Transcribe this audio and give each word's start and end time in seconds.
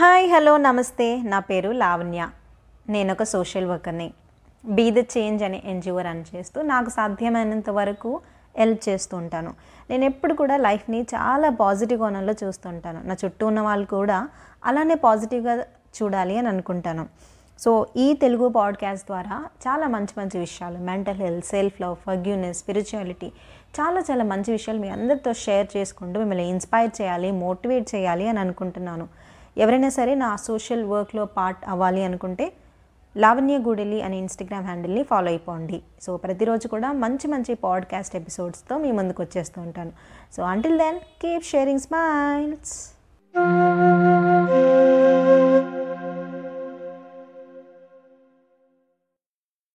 Hi 0.00 0.30
hello 0.30 0.56
నమస్తే. 0.56 1.22
నా 1.22 1.38
పేరు 1.38 1.70
లావణ్య. 1.70 2.28
నేను 2.88 3.12
ఒక 3.12 3.22
సోషల్ 3.22 3.66
వర్కర్ని. 3.66 4.12
బీ 4.64 4.90
ద 4.90 4.98
చేంజ్ 4.98 5.42
అనే 5.42 5.62
ఎన్జిఓ 5.64 6.00
రన్ 6.00 6.24
చేస్తూ 6.34 6.62
నాకు 6.62 6.90
సాధ్యమైనంత 6.90 7.70
వరకు 7.70 8.20
హెల్ప్ 8.58 8.88
చేస్తూ 8.88 9.16
ఉంటాను. 9.16 9.54
నేను 9.90 10.04
ఎప్పుడు 10.04 10.34
కూడా 10.34 10.56
లైఫ్ని 10.56 11.02
చాలా 11.02 11.50
పాజిటివ్ 11.50 12.00
కోణంలో 12.00 12.34
చూస్తుంటాను 12.44 13.02
నా 13.04 13.16
చుట్టూ 13.24 13.46
ఉన్న 13.46 13.60
వాళ్ళు 13.60 13.86
కూడా 13.86 14.28
అలానే 14.64 14.94
పాజిటివ్గా 14.94 15.54
చూడాలి 16.02 16.38
అని 16.38 16.48
అనుకుంటాను. 16.48 17.06
సో 17.58 17.86
ఈ 17.96 18.12
తెలుగు 18.12 18.48
పాడ్కాస్ట్ 18.48 19.06
ద్వారా 19.06 19.44
చాలా 19.68 19.86
మంచి 19.86 20.14
మంచి 20.18 20.38
విషయాలు 20.38 20.78
mental 20.78 21.16
health 21.16 21.46
self 21.46 21.80
love 21.80 21.96
forgiveness 22.06 22.58
spirituality 22.58 23.26
చాలా 23.80 24.00
చాలా 24.00 24.24
మంచి 24.24 24.52
విషయాలు 24.52 24.80
మీ 24.80 24.88
అందరితో 24.88 25.32
షేర్ 25.32 25.76
చేసుకుంటూ 25.76 26.18
మిమ్మల్ని 26.18 26.48
ఇన్స్పైర్ 26.48 27.02
చేయాలి 27.02 27.30
మోటివేట్ 27.32 27.94
చేయాలి 27.94 28.28
అని 28.28 28.40
అనుకుంటున్నాను. 28.40 29.08
ఎవరైనా 29.58 29.88
సరే 29.88 30.14
నా 30.14 30.36
సోషల్ 30.36 30.84
వర్క్లో 30.84 31.24
పార్ట్ 31.24 31.68
అవ్వాలి 31.68 32.04
అనుకుంటే 32.04 32.52
లావణ్య 33.16 33.58
గూడెలి 33.58 34.02
అనే 34.02 34.18
ఇన్స్టాగ్రామ్ 34.18 34.64
హ్యాండిల్ని 34.64 35.02
ఫాలో 35.02 35.28
అయిపోండి. 35.28 35.82
సో 36.02 36.16
ప్రతిరోజు 36.16 36.68
కూడా 36.68 36.92
మంచి 36.92 37.28
మంచి 37.28 37.54
పాడ్కాస్ట్ 37.54 38.16
ఎపిసోడ్స్తో 38.16 38.78
మీ 38.78 38.92
ముందుకు 38.92 39.22
వచ్చేస్తూ 39.22 39.62
ఉంటాను. 39.62 39.92
So 40.32 40.42
until 40.42 40.78
then 40.78 40.98
keep 40.98 41.44
sharing 41.44 41.80
smiles 41.80 42.97